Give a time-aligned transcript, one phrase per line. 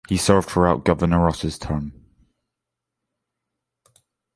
[0.09, 1.93] He served throughout Governor Ross's term.